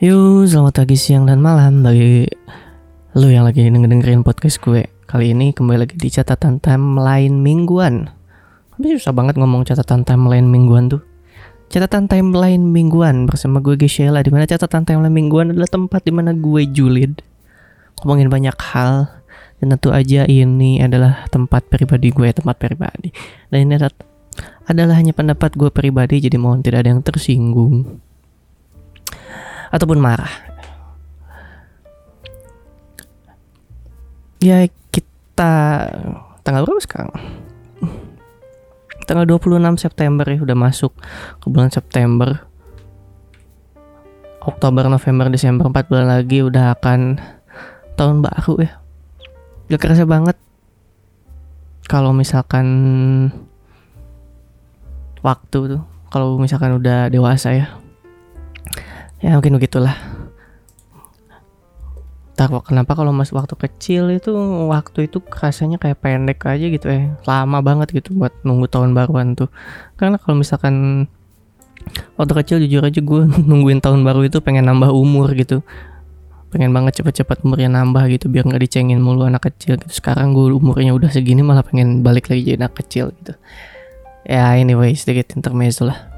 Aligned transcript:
Yuk, 0.00 0.48
selamat 0.48 0.80
pagi, 0.80 0.96
siang, 0.96 1.28
dan 1.28 1.44
malam 1.44 1.84
bagi 1.84 2.24
lu 3.12 3.28
yang 3.28 3.44
lagi 3.44 3.68
dengerin 3.68 4.24
podcast 4.24 4.56
gue. 4.64 4.88
Kali 5.04 5.36
ini 5.36 5.52
kembali 5.52 5.76
lagi 5.76 5.92
di 6.00 6.08
catatan 6.08 6.56
timeline 6.56 7.36
mingguan. 7.44 8.08
Tapi 8.72 8.96
susah 8.96 9.12
banget 9.12 9.36
ngomong 9.36 9.68
catatan 9.68 10.08
timeline 10.08 10.48
mingguan 10.48 10.88
tuh. 10.88 11.04
Catatan 11.68 12.08
timeline 12.08 12.64
mingguan 12.64 13.28
bersama 13.28 13.60
gue 13.60 13.76
Gisela 13.76 14.24
di 14.24 14.32
mana 14.32 14.48
catatan 14.48 14.88
timeline 14.88 15.12
mingguan 15.12 15.52
adalah 15.52 15.68
tempat 15.68 16.00
di 16.00 16.16
mana 16.16 16.32
gue 16.32 16.64
julid 16.64 17.20
ngomongin 18.00 18.32
banyak 18.32 18.56
hal 18.56 19.20
dan 19.60 19.76
tentu 19.76 19.92
aja 19.92 20.24
ini 20.24 20.80
adalah 20.80 21.28
tempat 21.28 21.68
pribadi 21.68 22.08
gue, 22.08 22.32
tempat 22.32 22.56
pribadi. 22.56 23.12
Dan 23.52 23.68
ini 23.68 23.76
adalah, 23.76 23.92
adalah 24.64 24.96
hanya 24.96 25.12
pendapat 25.12 25.60
gue 25.60 25.68
pribadi 25.68 26.24
jadi 26.24 26.40
mohon 26.40 26.64
tidak 26.64 26.88
ada 26.88 26.96
yang 26.96 27.04
tersinggung 27.04 28.00
ataupun 29.70 29.98
marah. 30.02 30.30
Ya 34.42 34.66
kita 34.90 35.52
tanggal 36.42 36.66
berapa 36.66 36.82
sekarang? 36.82 37.12
Tanggal 39.06 39.26
26 39.26 39.58
September 39.78 40.26
ya 40.26 40.38
udah 40.42 40.56
masuk 40.58 40.94
ke 41.42 41.46
bulan 41.50 41.70
September. 41.70 42.46
Oktober, 44.40 44.88
November, 44.88 45.28
Desember 45.28 45.68
4 45.68 45.90
bulan 45.92 46.06
lagi 46.08 46.40
udah 46.40 46.72
akan 46.72 47.20
tahun 48.00 48.24
baru 48.24 48.54
ya. 48.64 48.72
Gak 49.68 49.80
kerasa 49.84 50.08
banget 50.08 50.40
kalau 51.84 52.16
misalkan 52.16 52.66
waktu 55.20 55.76
tuh 55.76 55.82
kalau 56.08 56.40
misalkan 56.40 56.78
udah 56.80 57.12
dewasa 57.12 57.52
ya 57.52 57.66
ya 59.20 59.36
mungkin 59.36 59.56
begitulah. 59.60 59.96
Tak 62.36 62.72
kenapa 62.72 62.96
kalau 62.96 63.12
masih 63.12 63.36
waktu 63.36 63.52
kecil 63.52 64.08
itu 64.16 64.32
waktu 64.72 65.12
itu 65.12 65.20
rasanya 65.28 65.76
kayak 65.76 66.00
pendek 66.00 66.40
aja 66.48 66.66
gitu 66.72 66.88
ya 66.88 67.12
lama 67.28 67.60
banget 67.60 67.92
gitu 67.92 68.16
buat 68.16 68.32
nunggu 68.48 68.64
tahun 68.72 68.96
baruan 68.96 69.36
tuh. 69.36 69.52
Karena 70.00 70.16
kalau 70.16 70.40
misalkan 70.40 71.04
waktu 72.16 72.32
kecil 72.40 72.56
jujur 72.64 72.80
aja 72.80 72.96
gue 72.96 73.20
nungguin 73.48 73.84
tahun 73.84 74.08
baru 74.08 74.24
itu 74.24 74.40
pengen 74.40 74.72
nambah 74.72 74.88
umur 74.88 75.36
gitu. 75.36 75.60
Pengen 76.48 76.72
banget 76.72 77.04
cepet-cepet 77.04 77.44
umurnya 77.44 77.70
nambah 77.70 78.08
gitu 78.08 78.26
biar 78.32 78.48
nggak 78.48 78.58
dicengin 78.64 79.04
mulu 79.04 79.28
anak 79.28 79.52
kecil 79.52 79.76
gitu. 79.76 79.92
Sekarang 79.92 80.32
gue 80.32 80.48
umurnya 80.48 80.96
udah 80.96 81.12
segini 81.12 81.44
malah 81.44 81.60
pengen 81.60 82.00
balik 82.00 82.32
lagi 82.32 82.56
jadi 82.56 82.64
anak 82.64 82.72
kecil 82.80 83.12
gitu. 83.20 83.36
Ya 84.24 84.56
anyway 84.56 84.96
sedikit 84.96 85.36
intermezzo 85.36 85.92
lah 85.92 86.09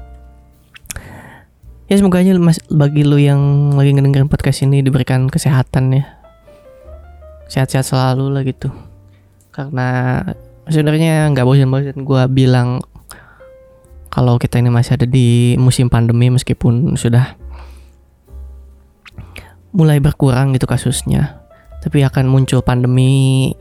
ya 1.93 2.01
semoga 2.01 2.25
aja 2.25 2.33
mas, 2.41 2.57
bagi 2.73 3.05
lu 3.05 3.21
yang 3.21 3.69
lagi 3.77 3.93
ngedengerin 3.93 4.25
podcast 4.25 4.65
ini 4.65 4.81
diberikan 4.81 5.29
kesehatan 5.29 5.93
ya. 5.93 6.09
Sehat-sehat 7.45 7.85
selalu 7.85 8.33
lah 8.33 8.41
gitu. 8.41 8.73
Karena 9.53 10.17
sebenarnya 10.65 11.29
nggak 11.29 11.45
bosan-bosan 11.45 12.01
gue 12.01 12.21
bilang 12.33 12.81
kalau 14.09 14.41
kita 14.41 14.57
ini 14.57 14.73
masih 14.73 14.97
ada 14.97 15.05
di 15.05 15.53
musim 15.61 15.85
pandemi 15.85 16.33
meskipun 16.33 16.97
sudah 16.97 17.37
mulai 19.69 20.01
berkurang 20.01 20.57
gitu 20.57 20.65
kasusnya. 20.65 21.45
Tapi 21.85 22.01
akan 22.01 22.25
muncul 22.25 22.65
pandemi 22.65 23.53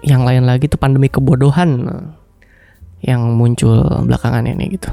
yang 0.00 0.24
lain 0.24 0.48
lagi 0.48 0.72
tuh 0.72 0.80
pandemi 0.80 1.12
kebodohan 1.12 1.84
yang 3.04 3.36
muncul 3.36 3.84
belakangan 4.08 4.48
ini 4.48 4.80
gitu 4.80 4.88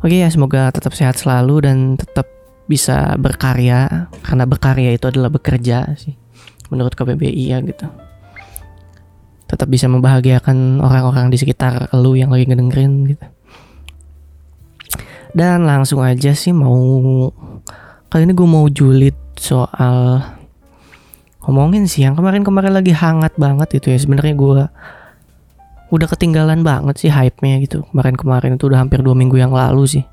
Oke 0.00 0.16
ya 0.16 0.32
semoga 0.32 0.72
tetap 0.72 0.96
sehat 0.96 1.20
selalu 1.20 1.68
dan 1.68 1.76
tetap 2.00 2.24
bisa 2.64 3.18
berkarya 3.20 4.08
karena 4.24 4.48
berkarya 4.48 4.96
itu 4.96 5.04
adalah 5.12 5.28
bekerja 5.28 5.92
sih 6.00 6.16
menurut 6.72 6.96
KBBI 6.96 7.44
ya 7.52 7.60
gitu. 7.60 7.84
Tetap 9.44 9.68
bisa 9.68 9.92
membahagiakan 9.92 10.80
orang-orang 10.80 11.28
di 11.28 11.36
sekitar 11.36 11.92
lu 12.00 12.16
yang 12.16 12.32
lagi 12.32 12.48
ngedengerin 12.48 13.12
gitu. 13.12 13.26
Dan 15.36 15.68
langsung 15.68 16.00
aja 16.00 16.32
sih 16.32 16.56
mau 16.56 17.28
kali 18.08 18.24
ini 18.24 18.32
gue 18.32 18.48
mau 18.48 18.66
julid 18.72 19.14
soal 19.36 20.24
ngomongin 21.44 21.84
sih 21.84 22.08
yang 22.08 22.16
kemarin-kemarin 22.16 22.72
lagi 22.72 22.96
hangat 22.96 23.36
banget 23.36 23.82
itu 23.82 23.92
ya 23.92 23.98
sebenarnya 24.00 24.34
gue 24.34 24.62
udah 25.90 26.06
ketinggalan 26.06 26.62
banget 26.62 26.96
sih 27.02 27.10
hype-nya 27.10 27.58
gitu. 27.62 27.82
Kemarin-kemarin 27.90 28.54
itu 28.56 28.70
udah 28.70 28.82
hampir 28.82 29.02
dua 29.02 29.18
minggu 29.18 29.36
yang 29.38 29.50
lalu 29.50 29.86
sih. 29.86 30.04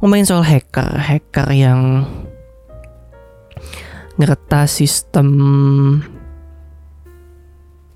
Ngomongin 0.00 0.28
soal 0.28 0.44
hacker, 0.44 1.00
hacker 1.00 1.48
yang 1.56 2.04
ngeretas 4.16 4.80
sistem 4.80 5.28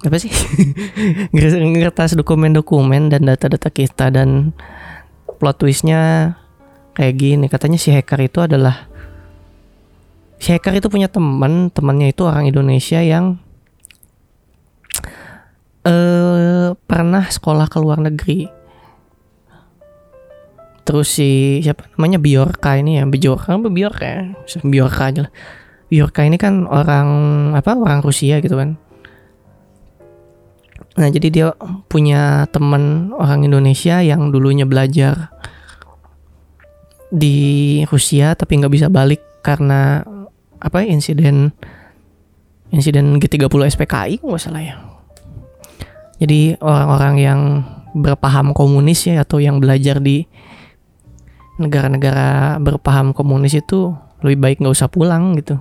apa 0.01 0.17
sih 0.17 0.33
ngeretas 1.37 2.17
dokumen-dokumen 2.17 3.13
dan 3.13 3.29
data-data 3.29 3.69
kita 3.69 4.09
dan 4.09 4.57
plot 5.41 5.61
twistnya 5.61 6.33
kayak 6.97 7.21
gini 7.21 7.47
katanya 7.53 7.77
si 7.77 7.93
hacker 7.93 8.21
itu 8.25 8.41
adalah 8.41 8.89
si 10.41 10.57
hacker 10.57 10.81
itu 10.81 10.89
punya 10.89 11.13
teman 11.13 11.69
temannya 11.69 12.17
itu 12.17 12.25
orang 12.25 12.49
Indonesia 12.49 13.05
yang 13.05 13.37
eh 15.87 16.69
pernah 16.75 17.25
sekolah 17.25 17.67
ke 17.71 17.79
luar 17.81 17.99
negeri. 18.05 18.49
Terus 20.85 21.09
si 21.09 21.61
siapa 21.63 21.87
namanya 21.95 22.19
Biorka 22.19 22.75
ini 22.75 22.99
ya, 22.99 23.05
Biorka 23.07 23.55
apa 23.55 23.71
Biorka 23.71 24.05
ya? 24.05 24.21
Biorka 24.67 25.03
aja 25.09 25.21
lah. 25.29 25.33
Biorka 25.91 26.21
ini 26.27 26.37
kan 26.37 26.67
orang 26.67 27.09
apa? 27.55 27.79
Orang 27.79 28.03
Rusia 28.03 28.43
gitu 28.43 28.59
kan. 28.59 28.77
Nah 30.99 31.09
jadi 31.09 31.29
dia 31.31 31.47
punya 31.87 32.51
teman 32.51 33.15
orang 33.15 33.47
Indonesia 33.47 34.03
yang 34.03 34.35
dulunya 34.35 34.67
belajar 34.67 35.31
di 37.11 37.83
Rusia 37.91 38.35
tapi 38.35 38.59
nggak 38.59 38.75
bisa 38.75 38.87
balik 38.87 39.23
karena 39.43 40.03
apa 40.61 40.85
insiden 40.87 41.51
insiden 42.71 43.19
G30 43.19 43.51
SPKI 43.51 44.23
nggak 44.23 44.43
salah 44.43 44.63
ya 44.63 44.90
jadi 46.21 46.61
orang-orang 46.61 47.15
yang 47.17 47.41
berpaham 47.97 48.53
komunis 48.53 49.09
ya 49.09 49.25
atau 49.25 49.41
yang 49.41 49.59
belajar 49.59 49.99
di 49.99 50.29
negara-negara 51.57 52.61
berpaham 52.61 53.17
komunis 53.17 53.57
itu 53.57 53.97
lebih 54.21 54.39
baik 54.39 54.57
nggak 54.61 54.77
usah 54.77 54.93
pulang 54.93 55.33
gitu. 55.41 55.57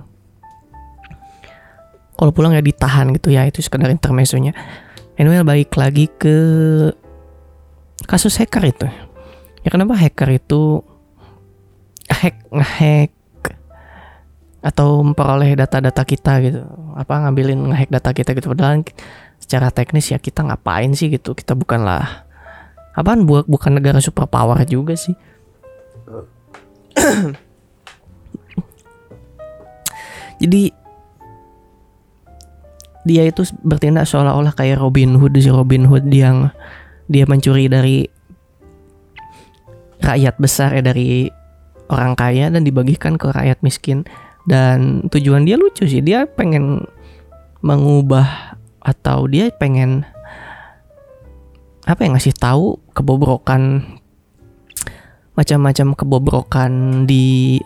Kalau 2.16 2.32
pulang 2.36 2.52
ya 2.52 2.60
ditahan 2.60 3.16
gitu 3.16 3.32
ya 3.32 3.48
itu 3.48 3.64
sekedar 3.64 3.88
intermezzonya. 3.88 4.52
Anyway 5.16 5.40
balik 5.40 5.72
lagi 5.80 6.12
ke 6.12 6.36
kasus 8.04 8.36
hacker 8.36 8.64
itu. 8.68 8.86
Ya 9.64 9.68
kenapa 9.72 9.96
hacker 9.96 10.28
itu 10.36 10.84
hack 12.08 12.36
ngehack 12.52 13.12
atau 14.60 15.00
memperoleh 15.00 15.56
data-data 15.56 16.04
kita 16.04 16.32
gitu 16.44 16.60
apa 16.92 17.24
ngambilin 17.24 17.72
ngehack 17.72 17.88
data 17.88 18.10
kita 18.12 18.36
gitu 18.36 18.52
padahal 18.52 18.84
secara 19.50 19.74
teknis 19.74 20.14
ya 20.14 20.22
kita 20.22 20.46
ngapain 20.46 20.94
sih 20.94 21.10
gitu? 21.10 21.34
Kita 21.34 21.58
bukanlah 21.58 22.22
apaan 22.94 23.26
buat 23.26 23.50
bukan 23.50 23.82
negara 23.82 23.98
superpower 23.98 24.62
juga 24.62 24.94
sih. 24.94 25.18
Jadi 30.40 30.70
dia 33.02 33.26
itu 33.26 33.42
bertindak 33.66 34.06
seolah-olah 34.06 34.54
kayak 34.54 34.78
Robin 34.78 35.18
Hood 35.18 35.34
si 35.34 35.50
Robin 35.50 35.82
Hood 35.90 36.06
yang 36.14 36.54
dia 37.10 37.26
mencuri 37.26 37.66
dari 37.66 38.06
rakyat 39.98 40.38
besar 40.38 40.78
ya 40.78 40.82
dari 40.86 41.26
orang 41.90 42.14
kaya 42.14 42.54
dan 42.54 42.62
dibagikan 42.62 43.18
ke 43.18 43.34
rakyat 43.34 43.58
miskin. 43.66 44.06
Dan 44.46 45.10
tujuan 45.10 45.42
dia 45.42 45.58
lucu 45.58 45.90
sih 45.90 46.06
dia 46.06 46.30
pengen 46.30 46.86
mengubah 47.66 48.49
atau 48.80 49.28
dia 49.28 49.52
pengen 49.52 50.08
apa 51.84 52.04
yang 52.04 52.16
ngasih 52.16 52.36
tahu 52.36 52.80
kebobrokan 52.92 53.84
macam-macam 55.36 55.96
kebobrokan 55.96 57.04
di 57.08 57.58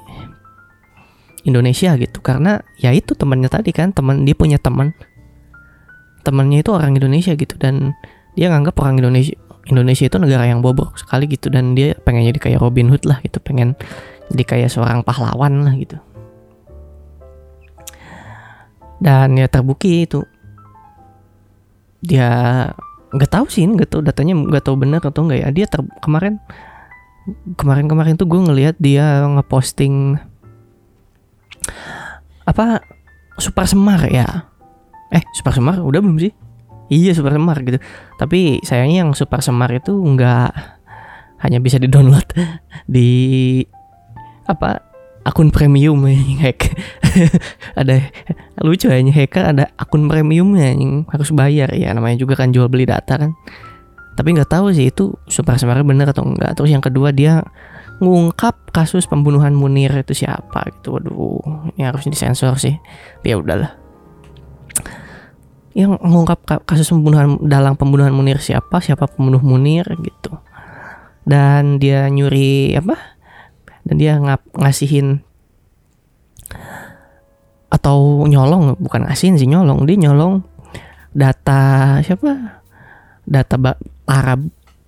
Indonesia 1.45 1.95
gitu. 1.99 2.19
Karena 2.23 2.63
ya 2.81 2.95
itu 2.95 3.13
temannya 3.19 3.51
tadi 3.51 3.71
kan 3.71 3.91
teman 3.91 4.23
dia 4.23 4.35
punya 4.39 4.57
teman. 4.59 4.95
Temannya 6.25 6.65
itu 6.65 6.71
orang 6.73 6.97
Indonesia 6.97 7.37
gitu 7.37 7.55
dan 7.61 7.93
dia 8.35 8.49
nganggap 8.49 8.75
orang 8.81 8.99
Indonesia 8.99 9.37
Indonesia 9.65 10.05
itu 10.09 10.17
negara 10.21 10.45
yang 10.49 10.65
bobrok 10.65 10.97
sekali 10.97 11.29
gitu. 11.29 11.53
Dan 11.53 11.77
dia 11.77 11.99
pengen 12.07 12.25
jadi 12.31 12.39
kayak 12.41 12.61
Robin 12.65 12.89
Hood 12.89 13.05
lah 13.05 13.21
gitu 13.21 13.39
pengen 13.45 13.77
jadi 14.33 14.45
kayak 14.45 14.71
seorang 14.73 15.05
pahlawan 15.05 15.69
lah 15.69 15.75
gitu. 15.77 16.01
Dan 19.05 19.37
ya 19.37 19.51
terbukti 19.53 20.09
itu 20.09 20.25
dia 22.05 22.29
nggak 23.15 23.31
tahu 23.31 23.47
sih 23.49 23.65
nggak 23.65 23.89
tahu 23.89 24.05
datanya 24.05 24.37
nggak 24.37 24.65
tahu 24.65 24.77
benar 24.77 25.01
atau 25.01 25.25
enggak 25.25 25.41
ya. 25.41 25.49
Dia 25.51 25.67
ter 25.67 25.81
kemarin 26.05 26.39
kemarin-kemarin 27.57 28.21
tuh 28.21 28.29
gue 28.29 28.41
ngelihat 28.41 28.77
dia 28.77 29.25
ngeposting 29.25 30.21
apa 32.45 32.85
Super 33.41 33.65
Semar 33.65 34.05
ya? 34.13 34.53
Eh 35.09 35.25
Super 35.33 35.57
Semar 35.57 35.81
udah 35.81 36.01
belum 36.05 36.21
sih? 36.21 36.33
Iya 36.93 37.17
Super 37.17 37.33
Semar 37.35 37.65
gitu. 37.65 37.81
Tapi 38.21 38.61
sayangnya 38.61 39.09
yang 39.09 39.11
Super 39.17 39.41
Semar 39.41 39.73
itu 39.73 39.97
nggak 39.97 40.53
hanya 41.41 41.59
bisa 41.61 41.81
di 41.81 41.89
download 41.89 42.25
di 42.95 43.61
apa 44.45 44.94
akun 45.25 45.49
premium 45.49 46.05
yang 46.05 46.39
hack. 46.39 46.77
Ada 47.81 48.13
lucu 48.61 48.93
ya 48.93 49.01
hacker 49.01 49.45
ada 49.45 49.73
akun 49.81 50.07
premiumnya 50.07 50.77
yang 50.77 51.09
harus 51.09 51.33
bayar. 51.33 51.73
Ya 51.73 51.91
namanya 51.97 52.21
juga 52.21 52.37
kan 52.37 52.53
jual 52.53 52.69
beli 52.69 52.85
data 52.85 53.17
kan. 53.17 53.33
Tapi 54.15 54.29
nggak 54.37 54.53
tahu 54.53 54.71
sih 54.71 54.93
itu 54.93 55.17
super 55.27 55.59
sebenarnya 55.59 55.83
bener 55.83 56.07
atau 56.15 56.23
enggak 56.23 56.55
terus 56.55 56.71
yang 56.71 56.85
kedua 56.85 57.11
dia 57.11 57.43
ngungkap 57.99 58.71
kasus 58.71 59.11
pembunuhan 59.11 59.57
Munir 59.57 59.91
itu 59.97 60.13
siapa 60.15 60.71
gitu. 60.71 61.01
Waduh 61.01 61.73
ini 61.75 61.83
harus 61.83 62.05
disensor 62.07 62.55
sih. 62.61 62.77
Tapi 63.19 63.27
ya 63.33 63.41
udahlah. 63.41 63.73
Yang 65.75 65.99
mengungkap 65.99 66.63
kasus 66.69 66.87
pembunuhan 66.93 67.41
dalam 67.43 67.75
pembunuhan 67.75 68.15
Munir 68.15 68.39
siapa? 68.39 68.79
Siapa 68.79 69.11
pembunuh 69.11 69.43
Munir 69.43 69.89
gitu. 69.99 70.39
Dan 71.25 71.81
dia 71.81 72.07
nyuri 72.13 72.77
apa 72.77 73.14
dan 73.85 73.95
dia 74.01 74.17
ngap 74.17 74.41
ngasihin 74.57 75.21
atau 77.69 78.23
nyolong 78.25 78.79
bukan 78.79 79.05
ngasihin 79.05 79.37
sih 79.37 79.51
nyolong. 79.51 79.85
Dia 79.85 80.09
nyolong 80.09 80.41
data 81.11 81.99
siapa? 82.01 82.63
Data 83.27 83.55
para 84.05 84.35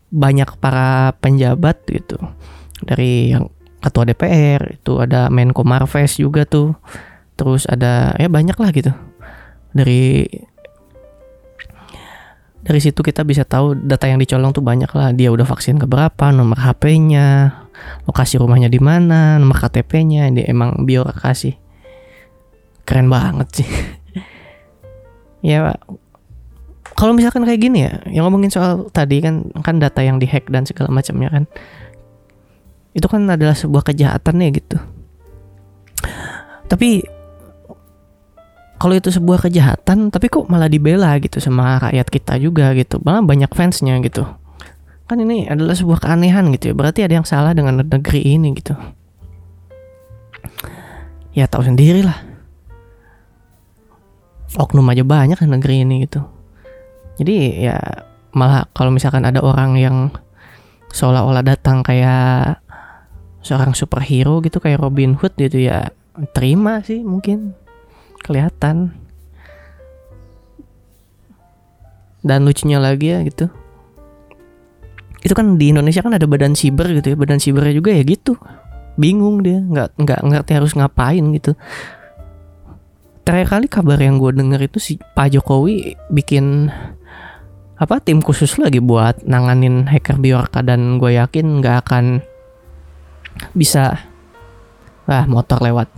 banyak 0.09 0.51
para 0.63 1.13
penjabat 1.19 1.83
gitu. 1.91 2.17
Dari 2.81 3.35
yang 3.35 3.51
ketua 3.83 4.07
DPR 4.07 4.79
itu 4.79 5.03
ada 5.03 5.29
Menko 5.29 5.67
Marves 5.67 6.17
juga 6.17 6.47
tuh. 6.47 6.79
Terus 7.37 7.69
ada 7.69 8.17
ya 8.17 8.31
banyak 8.31 8.57
lah 8.57 8.71
gitu. 8.73 8.93
Dari 9.77 10.25
dari 12.67 12.81
situ 12.83 12.99
kita 12.99 13.23
bisa 13.23 13.47
tahu 13.47 13.79
data 13.79 14.11
yang 14.11 14.19
dicolong 14.19 14.51
tuh 14.55 14.63
banyak 14.63 14.91
lah. 14.95 15.11
Dia 15.15 15.31
udah 15.31 15.47
vaksin 15.47 15.79
ke 15.79 15.87
berapa 15.87 16.33
nomor 16.33 16.59
HP-nya 16.59 17.66
lokasi 18.07 18.39
rumahnya 18.39 18.71
di 18.71 18.81
mana 18.81 19.37
nomor 19.41 19.59
KTP-nya 19.59 20.31
dia 20.33 20.47
emang 20.49 20.87
kasih 21.21 21.57
keren 22.87 23.11
banget 23.11 23.63
sih. 23.63 23.69
Ya 25.45 25.79
kalau 26.97 27.15
misalkan 27.15 27.47
kayak 27.47 27.61
gini 27.61 27.87
ya 27.87 28.03
yang 28.11 28.27
ngomongin 28.27 28.51
soal 28.51 28.89
tadi 28.91 29.23
kan 29.23 29.47
kan 29.63 29.79
data 29.79 30.03
yang 30.03 30.19
dihack 30.19 30.49
dan 30.51 30.67
segala 30.67 30.91
macamnya 30.91 31.31
kan 31.31 31.45
itu 32.97 33.07
kan 33.07 33.23
adalah 33.31 33.55
sebuah 33.55 33.87
kejahatan 33.87 34.43
ya 34.43 34.49
gitu. 34.51 34.77
Tapi 36.67 37.05
kalau 38.81 38.97
itu 38.97 39.13
sebuah 39.13 39.47
kejahatan 39.47 40.11
tapi 40.11 40.27
kok 40.27 40.51
malah 40.51 40.67
dibela 40.67 41.15
gitu 41.23 41.39
sama 41.39 41.79
rakyat 41.79 42.11
kita 42.11 42.43
juga 42.43 42.75
gitu. 42.75 42.99
Malah 43.05 43.23
banyak 43.23 43.53
fansnya 43.55 44.03
gitu 44.03 44.27
kan 45.07 45.23
ini 45.23 45.47
adalah 45.47 45.79
sebuah 45.79 46.03
keanehan 46.03 46.51
gitu 46.59 46.71
ya. 46.71 46.75
Berarti 46.75 47.07
ada 47.07 47.15
yang 47.23 47.27
salah 47.27 47.55
dengan 47.55 47.79
negeri 47.79 48.27
ini 48.27 48.59
gitu. 48.59 48.75
Ya 51.31 51.47
tahu 51.47 51.63
sendiri 51.63 52.03
lah. 52.03 52.19
Oknum 54.59 54.91
aja 54.91 55.07
banyak 55.07 55.39
di 55.39 55.47
negeri 55.47 55.87
ini 55.87 56.03
gitu. 56.11 56.27
Jadi 57.23 57.63
ya 57.63 57.79
malah 58.35 58.67
kalau 58.75 58.91
misalkan 58.91 59.23
ada 59.23 59.41
orang 59.41 59.79
yang 59.79 59.97
seolah-olah 60.91 61.45
datang 61.47 61.87
kayak 61.87 62.61
seorang 63.47 63.79
superhero 63.79 64.43
gitu 64.43 64.59
kayak 64.59 64.83
Robin 64.83 65.15
Hood 65.15 65.39
gitu 65.39 65.71
ya 65.71 65.95
terima 66.35 66.83
sih 66.83 67.07
mungkin. 67.07 67.55
Kelihatan. 68.27 68.91
Dan 72.27 72.43
lucunya 72.43 72.83
lagi 72.83 73.15
ya 73.15 73.23
gitu 73.23 73.66
itu 75.27 75.35
kan 75.35 75.59
di 75.59 75.75
Indonesia 75.75 76.07
kan 76.07 76.15
ada 76.15 76.23
badan 76.31 76.55
siber 76.55 76.87
gitu 76.95 77.11
ya 77.11 77.17
badan 77.19 77.43
sibernya 77.43 77.75
juga 77.75 77.91
ya 77.91 78.07
gitu. 78.07 78.39
Bingung 78.95 79.43
dia 79.43 79.59
nggak 79.59 79.99
nggak 79.99 80.21
ngerti 80.23 80.51
harus 80.55 80.73
ngapain 80.79 81.25
gitu. 81.35 81.59
Terakhir 83.27 83.59
kali 83.59 83.67
kabar 83.67 83.99
yang 83.99 84.23
gue 84.23 84.31
denger 84.31 84.71
itu 84.71 84.79
si 84.79 84.93
Pak 85.03 85.35
Jokowi 85.35 85.99
bikin 86.15 86.71
apa 87.77 87.99
tim 87.99 88.23
khusus 88.23 88.55
lagi 88.63 88.79
buat 88.79 89.27
nanganin 89.27 89.91
hacker 89.91 90.23
Biorka 90.23 90.63
dan 90.63 91.03
gue 91.03 91.19
yakin 91.19 91.59
nggak 91.59 91.77
akan 91.83 92.23
bisa 93.51 93.99
ah 95.11 95.25
motor 95.27 95.59
lewat. 95.59 95.91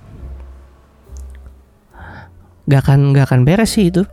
Gak 2.69 2.84
akan 2.84 3.16
gak 3.16 3.28
akan 3.32 3.40
beres 3.48 3.76
sih 3.76 3.88
itu. 3.88 4.04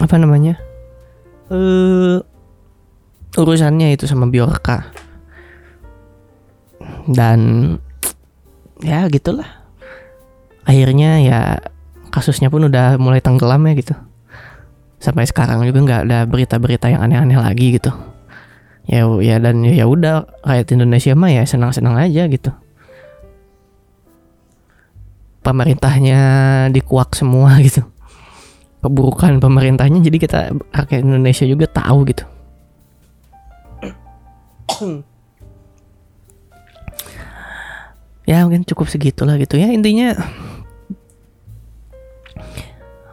Apa 0.00 0.16
namanya? 0.20 0.56
Uh, 1.48 2.20
urusannya 3.38 3.94
itu 3.94 4.10
sama 4.10 4.26
Biorka 4.26 4.90
dan 7.06 7.38
ya 8.82 9.06
gitulah. 9.06 9.46
Akhirnya 10.66 11.18
ya 11.22 11.40
kasusnya 12.10 12.50
pun 12.50 12.66
udah 12.66 12.98
mulai 12.98 13.22
tenggelam 13.22 13.62
ya 13.70 13.74
gitu. 13.78 13.94
Sampai 15.00 15.24
sekarang 15.24 15.64
juga 15.64 15.80
nggak 15.80 16.02
ada 16.10 16.18
berita-berita 16.28 16.92
yang 16.92 17.02
aneh-aneh 17.06 17.38
lagi 17.40 17.80
gitu. 17.80 17.90
Ya 18.90 19.06
ya 19.22 19.36
dan 19.38 19.62
ya 19.62 19.86
udah 19.86 20.26
rakyat 20.42 20.66
Indonesia 20.74 21.12
mah 21.14 21.30
ya 21.30 21.42
senang-senang 21.46 21.96
aja 21.96 22.26
gitu. 22.26 22.50
Pemerintahnya 25.40 26.20
dikuak 26.74 27.16
semua 27.16 27.56
gitu. 27.66 27.86
Keburukan 28.80 29.40
pemerintahnya 29.44 30.00
jadi 30.00 30.18
kita 30.18 30.40
rakyat 30.72 31.04
Indonesia 31.04 31.44
juga 31.44 31.68
tahu 31.68 32.08
gitu 32.08 32.24
ya 38.30 38.46
mungkin 38.46 38.62
cukup 38.62 38.86
segitulah 38.86 39.34
gitu 39.40 39.58
ya. 39.58 39.74
Intinya 39.74 40.14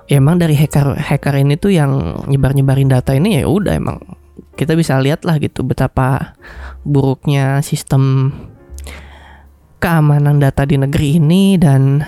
ya 0.08 0.18
emang 0.24 0.40
dari 0.40 0.56
hacker 0.56 0.96
hacker 0.96 1.36
ini 1.44 1.60
tuh 1.60 1.76
yang 1.76 2.24
nyebar 2.32 2.56
nyebarin 2.56 2.88
data 2.88 3.12
ini 3.12 3.44
ya 3.44 3.46
udah 3.50 3.76
emang 3.76 4.00
kita 4.56 4.74
bisa 4.74 4.98
lihat 5.04 5.28
lah 5.28 5.38
gitu 5.38 5.68
betapa 5.68 6.34
buruknya 6.88 7.60
sistem 7.60 8.32
keamanan 9.78 10.40
data 10.42 10.64
di 10.66 10.80
negeri 10.80 11.22
ini 11.22 11.60
dan 11.60 12.02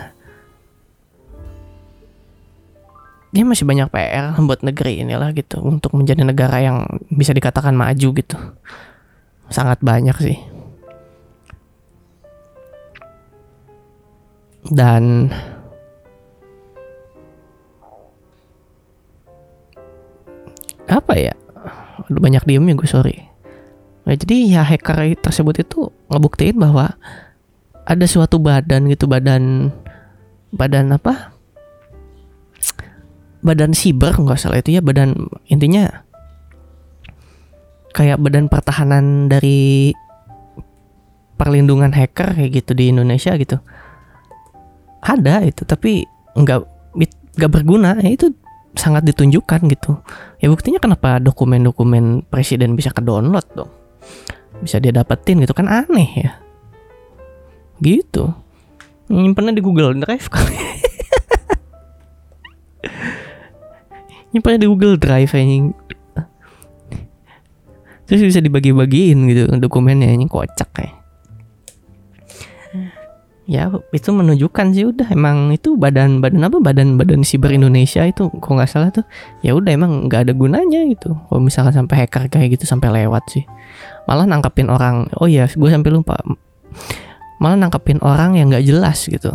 dia 3.29 3.45
masih 3.45 3.67
banyak 3.67 3.93
PR 3.93 4.33
buat 4.41 4.65
negeri 4.65 5.05
inilah 5.05 5.29
gitu 5.37 5.61
untuk 5.61 5.93
menjadi 5.93 6.25
negara 6.25 6.57
yang 6.65 6.87
bisa 7.13 7.29
dikatakan 7.29 7.77
maju 7.77 8.09
gitu 8.15 8.37
sangat 9.49 9.81
banyak 9.81 10.17
sih. 10.17 10.39
Dan 14.69 15.33
apa 20.89 21.13
ya? 21.17 21.33
Udah 22.09 22.21
banyak 22.21 22.43
diemnya 22.45 22.77
gue 22.77 22.89
sorry. 22.89 23.17
Nah, 24.09 24.17
jadi 24.17 24.57
ya 24.57 24.61
hacker 24.65 25.21
tersebut 25.21 25.61
itu 25.61 25.93
ngebuktiin 26.09 26.57
bahwa 26.57 26.97
ada 27.85 28.05
suatu 28.09 28.41
badan 28.41 28.89
gitu 28.89 29.05
badan 29.05 29.73
badan 30.49 30.97
apa? 30.97 31.33
Badan 33.45 33.77
siber 33.77 34.17
nggak 34.17 34.39
salah 34.41 34.59
itu 34.59 34.73
ya 34.77 34.81
badan 34.81 35.29
intinya 35.47 36.08
kayak 37.99 38.23
badan 38.23 38.47
pertahanan 38.47 39.27
dari 39.27 39.91
perlindungan 41.35 41.91
hacker 41.91 42.31
kayak 42.31 42.63
gitu 42.63 42.71
di 42.71 42.95
Indonesia 42.95 43.35
gitu. 43.35 43.59
Ada 45.03 45.43
itu 45.43 45.67
tapi 45.67 46.07
nggak 46.31 46.59
nggak 47.35 47.51
berguna. 47.51 47.99
Ya 47.99 48.15
itu 48.15 48.31
sangat 48.71 49.03
ditunjukkan 49.03 49.67
gitu. 49.67 49.99
Ya 50.39 50.47
buktinya 50.47 50.79
kenapa 50.79 51.19
dokumen-dokumen 51.19 52.23
presiden 52.31 52.79
bisa 52.79 52.95
ke 52.95 53.03
download 53.03 53.43
dong? 53.51 53.67
Bisa 54.63 54.79
dia 54.79 54.95
dapetin 54.95 55.43
gitu 55.43 55.51
kan 55.51 55.67
aneh 55.67 56.07
ya. 56.15 56.39
Gitu. 57.83 58.31
Nyimpennya 59.11 59.59
di 59.59 59.63
Google 59.63 59.99
Drive 59.99 60.31
kali. 60.31 60.55
Nyimpannya 64.31 64.59
di 64.63 64.67
Google 64.71 64.95
Drive 64.95 65.35
ini 65.35 65.67
terus 68.09 68.25
bisa 68.25 68.41
dibagi-bagiin 68.41 69.17
gitu 69.29 69.41
dokumennya 69.61 70.09
ini 70.09 70.25
kocak 70.25 70.73
kayak 70.73 70.99
ya 73.49 73.65
itu 73.89 74.13
menunjukkan 74.13 74.77
sih 74.77 74.85
udah 74.85 75.09
emang 75.09 75.49
itu 75.49 75.73
badan 75.73 76.21
badan 76.21 76.45
apa? 76.45 76.61
Badan 76.61 77.01
badan 77.01 77.25
siber 77.25 77.49
Indonesia 77.49 78.05
itu 78.05 78.29
kok 78.29 78.45
nggak 78.45 78.69
salah 78.69 78.93
tuh. 78.93 79.01
Ya 79.41 79.57
udah 79.57 79.73
emang 79.73 80.05
nggak 80.05 80.29
ada 80.29 80.33
gunanya 80.37 80.85
gitu. 80.85 81.17
Kalau 81.17 81.41
misalkan 81.41 81.73
sampai 81.73 82.05
hacker 82.05 82.29
kayak 82.29 82.53
gitu 82.53 82.69
sampai 82.69 82.93
lewat 82.93 83.25
sih. 83.33 83.43
Malah 84.05 84.29
nangkepin 84.29 84.69
orang 84.69 85.09
oh 85.17 85.25
iya 85.25 85.49
gue 85.49 85.69
sampai 85.73 85.89
lupa. 85.89 86.21
Malah 87.41 87.57
nangkepin 87.57 88.05
orang 88.05 88.37
yang 88.37 88.53
nggak 88.53 88.69
jelas 88.69 89.09
gitu. 89.09 89.33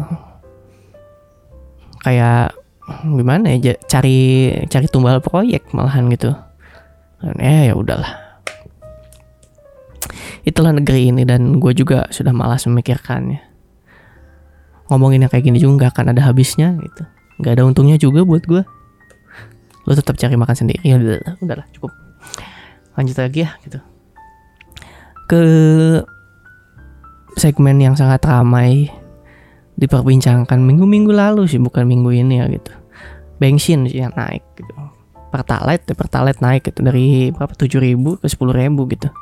Kayak 2.06 2.54
gimana 3.02 3.50
ya 3.58 3.74
cari 3.90 4.54
cari 4.70 4.86
tumbal 4.86 5.18
proyek 5.18 5.74
malahan 5.74 6.06
gitu. 6.14 6.30
Eh 7.42 7.66
ya 7.66 7.74
udahlah 7.74 8.23
itulah 10.44 10.72
negeri 10.74 11.10
ini 11.10 11.22
dan 11.24 11.58
gue 11.58 11.72
juga 11.72 12.06
sudah 12.12 12.30
malas 12.30 12.68
memikirkannya. 12.68 13.40
Ngomongin 14.92 15.24
yang 15.24 15.30
kayak 15.32 15.44
gini 15.48 15.56
juga 15.56 15.88
gak 15.88 15.96
akan 15.96 16.12
ada 16.12 16.28
habisnya 16.28 16.76
gitu. 16.76 17.02
Nggak 17.40 17.52
ada 17.58 17.62
untungnya 17.66 17.96
juga 17.98 18.22
buat 18.22 18.46
gue 18.46 18.62
lo 19.84 19.92
tetap 19.92 20.16
cari 20.16 20.32
makan 20.32 20.56
sendiri 20.56 20.80
ya 20.80 20.96
udahlah, 20.96 21.34
udahlah 21.44 21.66
cukup. 21.76 21.92
Lanjut 22.96 23.16
lagi 23.20 23.44
ya 23.44 23.50
gitu. 23.64 23.78
Ke 25.28 25.42
segmen 27.36 27.76
yang 27.80 27.92
sangat 27.98 28.24
ramai 28.24 28.88
diperbincangkan 29.74 30.56
minggu-minggu 30.62 31.12
lalu 31.12 31.50
sih 31.50 31.60
bukan 31.60 31.84
minggu 31.84 32.10
ini 32.16 32.40
ya 32.40 32.48
gitu. 32.48 32.72
Bensin 33.36 33.84
sih 33.90 34.00
yang 34.00 34.14
naik 34.16 34.44
gitu. 34.56 34.72
Pertalite 35.28 35.84
ya 35.90 35.94
pertalite 35.98 36.40
naik 36.40 36.64
gitu. 36.64 36.80
Dari 36.80 37.34
berapa? 37.34 37.52
Tujuh 37.52 37.80
ribu 37.82 38.16
ke 38.16 38.30
sepuluh 38.30 38.56
ribu 38.56 38.88
gitu 38.88 39.12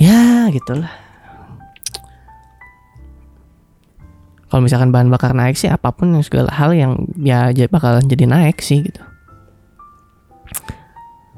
ya 0.00 0.48
gitulah. 0.48 0.88
Kalau 4.50 4.66
misalkan 4.66 4.90
bahan 4.90 5.12
bakar 5.12 5.30
naik 5.30 5.54
sih 5.54 5.70
apa 5.70 5.94
pun 5.94 6.10
yang 6.10 6.26
segala 6.26 6.50
hal 6.50 6.74
yang 6.74 7.06
ya 7.14 7.54
bakalan 7.70 8.02
jadi 8.02 8.26
naik 8.26 8.58
sih 8.58 8.82
gitu. 8.82 8.98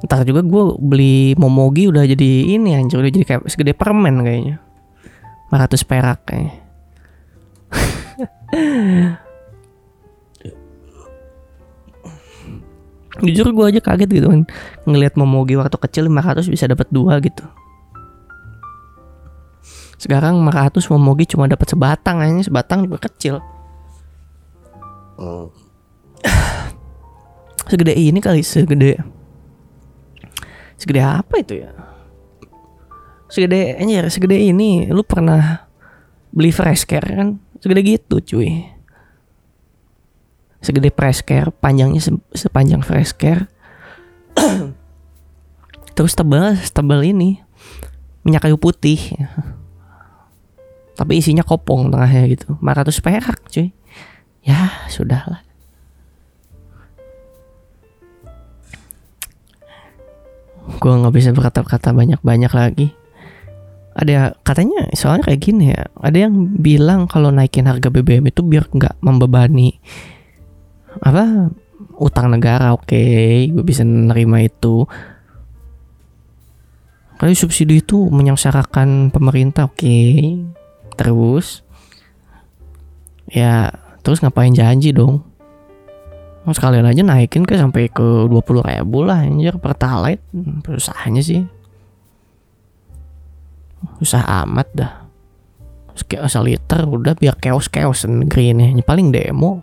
Ntar 0.08 0.24
juga 0.24 0.40
gue 0.40 0.62
beli 0.80 1.36
momogi 1.36 1.92
udah 1.92 2.08
jadi 2.08 2.56
ini 2.56 2.72
anjir 2.72 2.96
udah 2.96 3.12
jadi 3.12 3.26
kayak 3.28 3.44
segede 3.52 3.76
permen 3.76 4.24
kayaknya. 4.24 4.56
500 5.52 5.84
perak 5.84 6.24
kayaknya. 6.24 6.56
Jujur 13.22 13.52
gue 13.52 13.64
aja 13.68 13.80
kaget 13.84 14.08
gitu 14.08 14.28
kan 14.32 14.48
Ngeliat 14.88 15.20
momogi 15.20 15.52
waktu 15.52 15.76
kecil 15.76 16.08
500 16.08 16.48
bisa 16.48 16.64
dapat 16.64 16.88
dua 16.88 17.20
gitu 17.20 17.44
Sekarang 20.02 20.42
500 20.42 20.82
momogi 20.90 21.30
cuma 21.30 21.46
dapat 21.46 21.70
sebatang 21.70 22.18
aja 22.18 22.50
Sebatang 22.50 22.90
juga 22.90 23.06
kecil. 23.06 23.38
Oh. 25.14 25.54
Segede 27.70 27.94
ini 27.94 28.18
kali 28.18 28.42
Segede. 28.42 28.98
Segede 30.74 31.06
apa 31.06 31.38
itu 31.38 31.62
ya? 31.62 31.70
Segede 33.30 33.78
anjir 33.78 34.10
segede 34.10 34.42
ini. 34.42 34.90
Lu 34.90 35.06
pernah 35.06 35.70
beli 36.34 36.50
fresh 36.50 36.82
care 36.82 37.06
kan? 37.06 37.38
Segede 37.62 37.86
gitu 37.86 38.18
cuy. 38.18 38.66
Segede 40.58 40.90
fresh 40.90 41.22
care 41.22 41.54
panjangnya 41.54 42.02
se 42.02 42.10
sepanjang 42.34 42.82
fresh 42.82 43.14
care. 43.14 43.46
Terus 45.94 46.18
tebal 46.18 46.58
tebal 46.74 47.06
ini 47.06 47.38
minyak 48.26 48.50
kayu 48.50 48.58
putih 48.58 48.98
tapi 51.02 51.18
isinya 51.18 51.42
kopong 51.42 51.90
tengahnya 51.90 52.30
gitu. 52.30 52.54
400 52.62 53.02
perak 53.02 53.38
cuy. 53.50 53.74
Ya 54.46 54.70
sudahlah 54.86 55.42
gue 60.82 60.92
nggak 60.92 61.14
bisa 61.14 61.30
berkata-kata 61.34 61.94
banyak-banyak 61.94 62.52
lagi. 62.52 62.88
Ada 63.92 64.32
katanya 64.40 64.88
soalnya 64.96 65.28
kayak 65.28 65.40
gini 65.42 65.64
ya. 65.74 65.84
Ada 66.00 66.28
yang 66.28 66.34
bilang 66.58 67.04
kalau 67.10 67.28
naikin 67.28 67.68
harga 67.68 67.92
BBM 67.92 68.32
itu 68.32 68.40
biar 68.40 68.66
nggak 68.72 69.02
membebani 69.04 69.76
apa 71.02 71.52
utang 72.00 72.32
negara. 72.32 72.72
Oke 72.72 72.96
okay, 72.96 73.30
gue 73.52 73.64
bisa 73.64 73.84
nerima 73.84 74.40
itu. 74.40 74.86
Kali 77.20 77.38
subsidi 77.38 77.78
itu 77.78 78.10
menyengsarakan 78.10 79.14
pemerintah 79.14 79.70
oke. 79.70 79.78
okay. 79.78 80.42
Terus 80.94 81.66
ya 83.30 83.72
terus 84.02 84.20
ngapain 84.20 84.52
janji 84.52 84.92
dong? 84.92 85.24
Mau 86.42 86.50
sekalian 86.50 86.90
aja 86.90 87.06
naikin 87.06 87.46
ke 87.46 87.54
sampai 87.54 87.86
ke 87.86 88.26
20 88.26 88.66
ribu 88.66 89.06
lah 89.06 89.22
anjir 89.22 89.54
pertalite 89.62 90.26
Usahanya 90.66 91.22
sih. 91.22 91.46
Usah 94.02 94.22
amat 94.42 94.68
dah. 94.74 94.92
Asal 96.18 96.50
liter 96.50 96.82
udah 96.82 97.14
biar 97.14 97.38
keos-keos 97.38 98.10
negeri 98.10 98.50
ini 98.56 98.82
Paling 98.82 99.14
demo. 99.14 99.62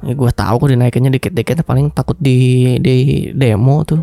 Ya 0.00 0.16
gue 0.16 0.30
tahu 0.32 0.54
kok 0.64 0.70
dinaikinnya 0.72 1.12
dikit-dikit 1.12 1.60
paling 1.66 1.92
takut 1.92 2.16
di 2.16 2.78
di 2.80 3.28
demo 3.36 3.84
tuh. 3.84 4.00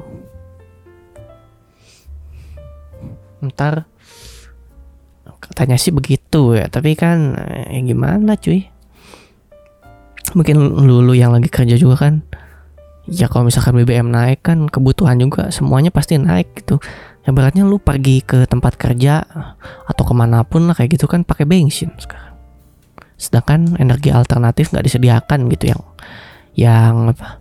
Ntar 3.41 3.87
katanya 5.51 5.79
sih 5.79 5.95
begitu 5.95 6.55
ya, 6.55 6.67
tapi 6.67 6.93
kan 6.93 7.35
ya 7.71 7.79
gimana 7.81 8.35
cuy? 8.35 8.77
mungkin 10.35 10.59
lulu 10.59 11.15
yang 11.15 11.31
lagi 11.31 11.47
kerja 11.47 11.79
juga 11.79 12.09
kan. 12.09 12.25
Ya 13.07 13.31
kalau 13.31 13.47
misalkan 13.47 13.79
BBM 13.79 14.11
naik 14.11 14.43
kan 14.43 14.67
kebutuhan 14.67 15.15
juga 15.15 15.47
semuanya 15.53 15.93
pasti 15.95 16.19
naik 16.19 16.51
gitu. 16.59 16.81
Ya 17.23 17.31
beratnya 17.31 17.63
lu 17.63 17.79
pergi 17.79 18.19
ke 18.23 18.43
tempat 18.47 18.75
kerja 18.75 19.23
atau 19.87 20.03
ke 20.03 20.13
mana 20.15 20.43
pun 20.43 20.67
lah 20.67 20.75
kayak 20.75 20.99
gitu 20.99 21.07
kan 21.07 21.23
pakai 21.23 21.47
bensin 21.47 21.95
sekarang. 21.95 22.35
Sedangkan 23.15 23.79
energi 23.79 24.11
alternatif 24.11 24.75
nggak 24.75 24.85
disediakan 24.91 25.39
gitu 25.55 25.71
yang 25.71 25.81
yang 26.57 26.95
apa? 27.15 27.39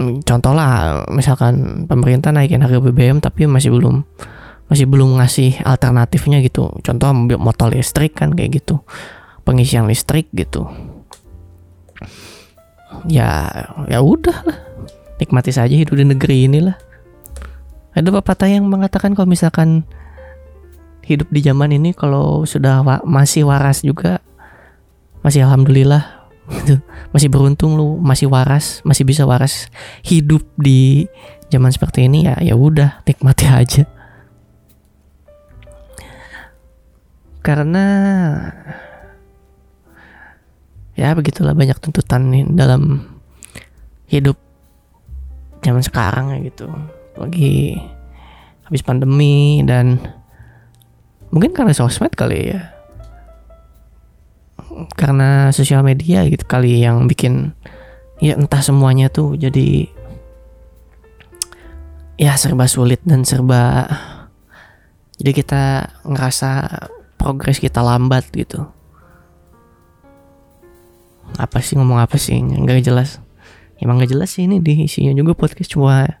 Hmm, 0.00 0.24
contoh 0.24 0.56
lah 0.56 1.04
misalkan 1.12 1.84
pemerintah 1.84 2.32
naikin 2.32 2.64
harga 2.64 2.80
BBM 2.80 3.20
tapi 3.20 3.44
masih 3.44 3.76
belum 3.76 4.00
masih 4.72 4.88
belum 4.88 5.20
ngasih 5.20 5.60
alternatifnya 5.68 6.40
gitu. 6.40 6.72
Contoh 6.80 7.12
mobil 7.12 7.36
motor 7.36 7.68
listrik 7.68 8.16
kan 8.16 8.32
kayak 8.32 8.64
gitu. 8.64 8.80
Pengisian 9.44 9.84
listrik 9.84 10.32
gitu. 10.32 10.64
Ya 13.04 13.52
ya 13.92 14.00
udah 14.00 14.38
lah. 14.48 14.58
Nikmati 15.20 15.52
saja 15.52 15.76
hidup 15.76 15.92
di 15.92 16.08
negeri 16.08 16.48
inilah. 16.48 16.80
Ada 17.92 18.08
pepatah 18.08 18.48
yang 18.48 18.64
mengatakan 18.64 19.12
kalau 19.12 19.28
misalkan 19.28 19.84
hidup 21.04 21.28
di 21.28 21.44
zaman 21.44 21.76
ini 21.76 21.92
kalau 21.92 22.48
sudah 22.48 22.80
wa 22.80 23.04
masih 23.04 23.44
waras 23.44 23.84
juga 23.84 24.24
masih 25.20 25.44
alhamdulillah 25.44 26.30
gitu. 26.64 26.80
masih 27.12 27.28
beruntung 27.28 27.76
lu 27.76 28.00
masih 28.00 28.32
waras 28.32 28.80
masih 28.88 29.04
bisa 29.04 29.28
waras 29.28 29.68
hidup 30.00 30.40
di 30.56 31.04
zaman 31.52 31.68
seperti 31.68 32.08
ini 32.08 32.24
ya 32.24 32.40
ya 32.40 32.54
udah 32.56 33.04
nikmati 33.04 33.44
aja 33.44 33.84
karena 37.42 37.86
ya 40.94 41.10
begitulah 41.18 41.52
banyak 41.58 41.76
tuntutan 41.82 42.30
nih 42.30 42.46
dalam 42.54 43.02
hidup 44.06 44.38
zaman 45.66 45.82
sekarang 45.82 46.30
ya 46.32 46.38
gitu. 46.46 46.70
Lagi 47.18 47.76
habis 48.66 48.86
pandemi 48.86 49.60
dan 49.66 49.98
mungkin 51.34 51.50
karena 51.50 51.74
sosmed 51.74 52.14
kali 52.14 52.54
ya. 52.54 52.70
Karena 54.96 55.52
sosial 55.52 55.84
media 55.84 56.24
gitu 56.30 56.46
kali 56.48 56.80
yang 56.80 57.04
bikin 57.10 57.52
ya 58.22 58.38
entah 58.38 58.62
semuanya 58.62 59.10
tuh 59.10 59.34
jadi 59.34 59.90
ya 62.16 62.38
serba 62.38 62.70
sulit 62.70 63.02
dan 63.02 63.26
serba 63.26 63.90
jadi 65.18 65.42
kita 65.42 65.62
ngerasa 66.06 66.50
progres 67.22 67.62
kita 67.62 67.78
lambat 67.78 68.26
gitu. 68.34 68.66
Apa 71.38 71.62
sih 71.62 71.78
ngomong 71.78 72.02
apa 72.02 72.18
sih? 72.18 72.34
Nggak 72.42 72.82
jelas. 72.82 73.22
Emang 73.78 74.02
nggak 74.02 74.10
jelas 74.10 74.34
sih 74.34 74.50
ini 74.50 74.58
di 74.58 74.90
isinya 74.90 75.14
juga 75.14 75.38
podcast 75.38 75.70
cuma 75.70 76.18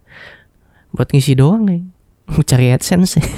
buat 0.94 1.10
ngisi 1.10 1.34
doang 1.34 1.66
nih 1.66 1.82
cari 2.50 2.70
adsense. 2.70 3.18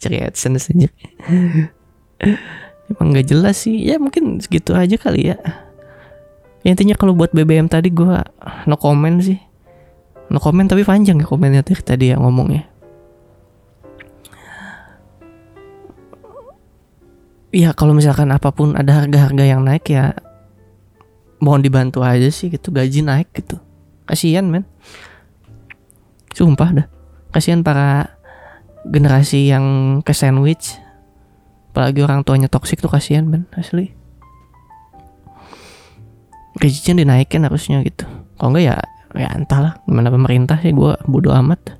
Cari 0.00 0.16
adsense 0.20 0.72
aja. 0.72 0.88
Emang 2.88 3.12
nggak 3.12 3.28
jelas 3.28 3.68
sih. 3.68 3.84
Ya 3.84 4.00
mungkin 4.00 4.40
segitu 4.40 4.72
aja 4.72 4.96
kali 4.96 5.32
ya, 5.32 5.36
ya 6.64 6.72
intinya 6.72 6.96
kalau 6.96 7.12
buat 7.12 7.36
BBM 7.36 7.68
tadi 7.68 7.92
gue 7.92 8.08
no 8.64 8.76
comment 8.80 9.20
sih. 9.20 9.36
No 10.32 10.40
comment 10.40 10.68
tapi 10.68 10.88
panjang 10.88 11.20
ya 11.20 11.26
komennya 11.28 11.60
tadi 11.64 12.12
ya 12.12 12.16
ngomongnya 12.16 12.69
ya 17.50 17.74
kalau 17.74 17.94
misalkan 17.94 18.30
apa 18.30 18.54
pun 18.54 18.78
ada 18.78 19.02
harga-harga 19.04 19.44
yang 19.46 19.66
naik 19.66 19.90
ya 19.90 20.14
mohon 21.42 21.64
dibantu 21.64 22.04
aja 22.04 22.28
sih 22.30 22.52
gitu. 22.52 22.70
Gaji 22.70 23.02
naik 23.02 23.32
gitu. 23.34 23.58
Kasihan 24.06 24.46
men. 24.46 24.68
Sumpah 26.30 26.70
dah. 26.70 26.86
Kasihan 27.34 27.66
para 27.66 28.20
generasi 28.86 29.50
yang 29.50 29.98
ke 30.06 30.14
sandwich. 30.14 30.78
Apalagi 31.70 32.02
orang 32.02 32.26
tuanya 32.26 32.50
toksik 32.50 32.82
tuh 32.82 32.90
kasihan 32.90 33.26
ben 33.30 33.46
asli. 33.56 33.94
Gajinya 36.58 37.02
dinaikin 37.02 37.46
harusnya 37.46 37.80
gitu. 37.86 38.04
Kalau 38.36 38.52
enggak 38.52 38.64
ya 38.66 38.76
ya 39.16 39.28
entahlah. 39.32 39.80
Gimana 39.86 40.12
pemerintah 40.12 40.58
sih 40.60 40.74
gue 40.74 40.92
bodoh 41.08 41.34
amat 41.34 41.79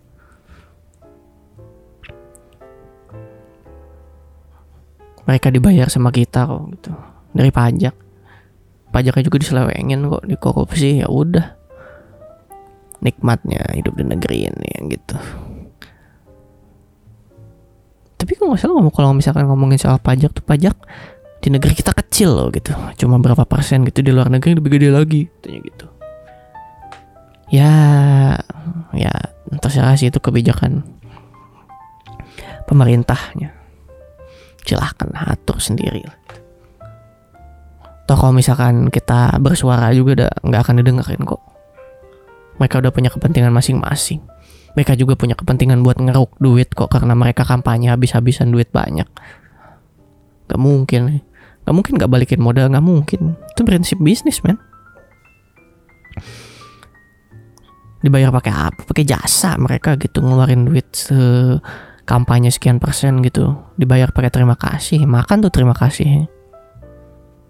mereka 5.31 5.47
dibayar 5.55 5.87
sama 5.87 6.11
kita 6.11 6.43
kok 6.43 6.75
gitu. 6.75 6.91
Dari 7.31 7.55
pajak. 7.55 7.95
Pajaknya 8.91 9.23
juga 9.23 9.39
diselewengin 9.39 10.11
kok 10.11 10.27
di 10.27 10.35
korupsi 10.35 10.99
ya 10.99 11.07
udah. 11.07 11.55
Nikmatnya 12.99 13.63
hidup 13.79 13.95
di 13.95 14.05
negeri 14.11 14.51
ini 14.51 14.69
yang 14.75 14.91
gitu. 14.91 15.15
Tapi 18.19 18.33
kok 18.35 18.43
nggak 18.43 18.59
salah 18.59 18.83
kalau 18.91 19.15
misalkan 19.15 19.47
ngomongin 19.47 19.79
soal 19.79 20.03
pajak 20.03 20.35
tuh 20.35 20.43
pajak 20.43 20.75
di 21.39 21.49
negeri 21.55 21.79
kita 21.79 21.95
kecil 21.95 22.35
loh 22.35 22.51
gitu. 22.51 22.75
Cuma 22.99 23.23
berapa 23.23 23.47
persen 23.47 23.87
gitu 23.87 24.03
di 24.03 24.11
luar 24.11 24.35
negeri 24.35 24.59
lebih 24.59 24.83
gede 24.83 24.91
lagi 24.91 25.31
katanya 25.31 25.61
gitu. 25.63 25.87
Ya 27.55 27.73
ya 28.99 29.15
terserah 29.63 29.95
sih 29.95 30.11
itu 30.11 30.19
kebijakan 30.19 30.83
pemerintahnya 32.67 33.60
silahkan 34.65 35.11
atur 35.15 35.59
sendiri. 35.59 36.05
Toh 38.11 38.19
kalau 38.19 38.35
misalkan 38.35 38.91
kita 38.91 39.39
bersuara 39.39 39.95
juga 39.95 40.27
udah 40.27 40.31
nggak 40.43 40.61
akan 40.67 40.75
didengerin 40.83 41.23
kok. 41.23 41.43
Mereka 42.59 42.83
udah 42.83 42.93
punya 42.93 43.09
kepentingan 43.09 43.55
masing-masing. 43.55 44.21
Mereka 44.75 44.99
juga 44.99 45.15
punya 45.15 45.39
kepentingan 45.39 45.83
buat 45.87 45.99
ngeruk 45.99 46.39
duit 46.43 46.75
kok 46.75 46.91
karena 46.91 47.15
mereka 47.15 47.47
kampanye 47.47 47.91
habis-habisan 47.91 48.51
duit 48.51 48.71
banyak. 48.75 49.07
Gak 50.51 50.59
mungkin. 50.59 51.23
Gak 51.63 51.75
mungkin 51.75 51.93
gak 51.99 52.11
balikin 52.11 52.43
modal 52.43 52.67
Gak 52.67 52.83
mungkin. 52.83 53.39
Itu 53.55 53.63
prinsip 53.63 54.03
bisnis 54.03 54.43
men. 54.43 54.59
Dibayar 58.03 58.35
pakai 58.35 58.53
apa? 58.53 58.81
Pakai 58.83 59.05
jasa 59.05 59.55
mereka 59.61 59.95
gitu 60.01 60.25
Ngeluarin 60.25 60.67
duit 60.67 60.89
se 60.97 61.15
kampanye 62.11 62.51
sekian 62.51 62.83
persen 62.83 63.23
gitu 63.23 63.55
dibayar 63.79 64.11
pakai 64.11 64.35
terima 64.35 64.59
kasih 64.59 65.07
makan 65.07 65.47
tuh 65.47 65.55
terima 65.55 65.79
kasih. 65.79 66.27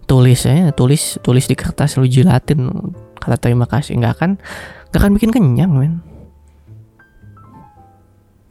Tulis 0.05 0.45
ya 0.45 0.69
tulis 0.69 1.17
tulis 1.25 1.49
di 1.49 1.57
kertas 1.57 1.97
lu 1.97 2.05
jilatin 2.05 2.69
kata 3.17 3.41
terima 3.41 3.65
kasih. 3.65 3.97
Nggak 3.97 4.21
akan 4.21 4.29
nggak 4.93 4.99
akan 5.01 5.11
bikin 5.17 5.31
kenyang 5.33 5.73
men. 5.73 5.93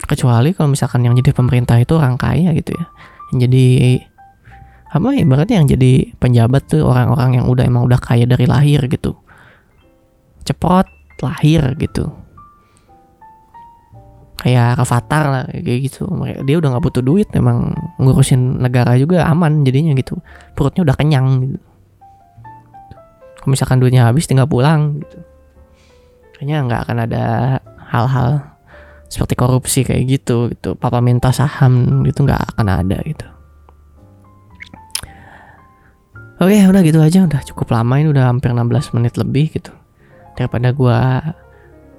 Kecuali 0.03 0.51
kalau 0.51 0.75
misalkan 0.75 1.07
yang 1.07 1.15
jadi 1.15 1.31
pemerintah 1.31 1.79
itu 1.79 1.95
orang 1.95 2.19
kaya 2.19 2.51
gitu 2.59 2.75
ya. 2.75 2.91
Yang 3.31 3.39
jadi 3.47 3.67
apa 4.91 5.15
ya 5.15 5.23
berarti 5.23 5.53
yang 5.55 5.71
jadi 5.71 6.11
penjabat 6.19 6.67
tuh 6.67 6.83
orang-orang 6.83 7.39
yang 7.39 7.47
udah 7.47 7.63
emang 7.63 7.87
udah 7.87 8.03
kaya 8.03 8.27
dari 8.27 8.51
lahir 8.51 8.83
gitu. 8.91 9.15
Cepot 10.43 10.91
lahir 11.23 11.63
gitu 11.79 12.20
kayak 14.41 14.81
Avatar 14.81 15.25
lah 15.29 15.45
kayak 15.53 15.81
gitu. 15.85 16.09
Dia 16.49 16.57
udah 16.57 16.69
nggak 16.73 16.85
butuh 16.89 17.05
duit 17.05 17.29
emang 17.37 17.77
ngurusin 18.01 18.57
negara 18.65 18.97
juga 18.97 19.29
aman 19.29 19.61
jadinya 19.69 19.93
gitu. 19.93 20.17
Perutnya 20.57 20.89
udah 20.89 20.97
kenyang 20.97 21.27
gitu. 21.45 21.61
Misalkan 23.45 23.81
duitnya 23.81 24.09
habis 24.09 24.25
tinggal 24.25 24.49
pulang 24.49 25.05
gitu. 25.05 25.21
Kayaknya 26.37 26.57
nggak 26.65 26.81
akan 26.89 26.97
ada 27.05 27.25
hal-hal 27.93 28.31
seperti 29.13 29.35
korupsi 29.37 29.85
kayak 29.85 30.09
gitu 30.09 30.49
gitu. 30.57 30.73
Papa 30.73 31.05
minta 31.05 31.29
saham 31.37 32.01
gitu 32.09 32.25
nggak 32.25 32.57
akan 32.57 32.67
ada 32.69 32.97
gitu. 33.05 33.29
Oke 36.41 36.57
udah 36.57 36.81
gitu 36.81 36.97
aja. 37.05 37.29
Udah 37.29 37.45
cukup 37.45 37.77
lama 37.77 38.01
ini 38.01 38.09
udah 38.09 38.33
hampir 38.33 38.49
16 38.57 38.97
menit 38.97 39.21
lebih 39.21 39.53
gitu. 39.53 39.77
Daripada 40.33 40.73
gua 40.73 41.21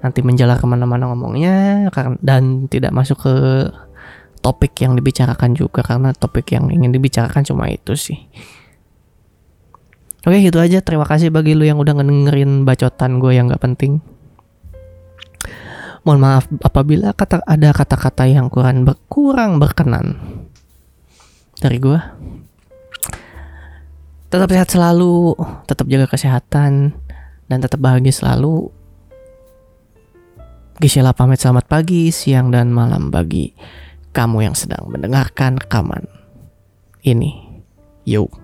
nanti 0.01 0.19
menjalar 0.25 0.57
ke 0.57 0.65
mana-mana 0.65 1.13
ngomongnya 1.13 1.87
dan 2.25 2.65
tidak 2.67 2.89
masuk 2.89 3.21
ke 3.21 3.35
topik 4.41 4.73
yang 4.81 4.97
dibicarakan 4.97 5.53
juga 5.53 5.85
karena 5.85 6.11
topik 6.17 6.49
yang 6.57 6.67
ingin 6.73 6.89
dibicarakan 6.89 7.45
cuma 7.45 7.69
itu 7.69 7.93
sih. 7.93 8.17
Oke 10.21 10.37
gitu 10.41 10.61
aja 10.61 10.81
terima 10.85 11.05
kasih 11.05 11.33
bagi 11.33 11.57
lu 11.57 11.65
yang 11.65 11.81
udah 11.81 11.97
ngedengerin 11.97 12.65
bacotan 12.65 13.17
gue 13.17 13.33
yang 13.33 13.49
gak 13.49 13.61
penting. 13.61 14.01
Mohon 16.01 16.19
maaf 16.21 16.45
apabila 16.65 17.13
kata 17.13 17.45
ada 17.45 17.69
kata-kata 17.73 18.25
yang 18.25 18.49
kurang 18.49 18.85
berkurang 18.85 19.61
berkenan 19.61 20.17
dari 21.61 21.77
gue. 21.77 21.99
Tetap 24.33 24.49
sehat 24.49 24.69
selalu, 24.73 25.37
tetap 25.69 25.85
jaga 25.91 26.07
kesehatan 26.09 26.95
dan 27.45 27.57
tetap 27.61 27.77
bahagia 27.77 28.09
selalu. 28.09 28.73
Gisela 30.81 31.13
pamit 31.13 31.37
selamat 31.37 31.69
pagi, 31.69 32.09
siang, 32.09 32.49
dan 32.49 32.73
malam 32.73 33.13
bagi 33.13 33.53
kamu 34.17 34.49
yang 34.49 34.57
sedang 34.57 34.89
mendengarkan 34.89 35.61
rekaman 35.61 36.09
ini. 37.05 37.61
Yuk. 38.09 38.40